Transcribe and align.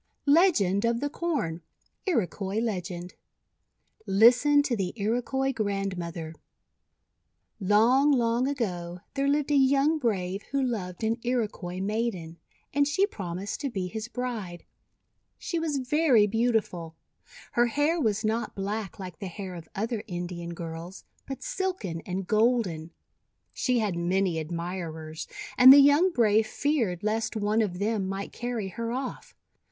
LEGEND 0.25 0.83
OF 0.83 0.99
THE 0.99 1.11
CORN 1.11 1.61
Iroquois 2.07 2.57
Legend 2.59 3.13
LISTEN 4.07 4.63
to 4.63 4.75
the 4.75 4.93
Iroquois 4.95 5.53
Grandmother:— 5.53 6.33
Long, 7.59 8.11
long 8.11 8.47
ago, 8.47 9.01
there 9.13 9.27
lived 9.27 9.51
a 9.51 9.55
young 9.55 9.99
brave 9.99 10.41
who 10.49 10.59
loved 10.63 11.03
an 11.03 11.19
Iroquois 11.21 11.79
maiden, 11.81 12.39
and 12.73 12.87
she 12.87 13.05
promised 13.05 13.61
to 13.61 13.69
382 13.69 14.11
THE 14.11 14.19
WONDER 14.19 14.33
GARDEN 14.33 14.57
be 14.57 14.57
his 14.57 14.57
bride. 14.57 14.65
She 15.37 15.59
was 15.59 15.87
very 15.87 16.25
beautiful. 16.25 16.95
Her 17.51 17.67
hair 17.67 18.01
was 18.01 18.25
not 18.25 18.55
black 18.55 18.97
like 18.97 19.19
the 19.19 19.27
hair 19.27 19.53
of 19.53 19.69
other 19.75 20.03
Indian 20.07 20.55
girls, 20.55 21.03
but 21.27 21.43
silken 21.43 22.01
and 22.07 22.25
golden. 22.25 22.89
She 23.53 23.77
had 23.77 23.95
many 23.95 24.39
admirers, 24.39 25.27
and 25.59 25.71
the 25.71 25.77
young 25.77 26.11
brave 26.11 26.47
feared 26.47 27.03
lest 27.03 27.35
one 27.35 27.61
of 27.61 27.77
them 27.77 28.09
might 28.09 28.31
carry 28.33 28.69
her 28.69 28.91
off. 28.91 29.35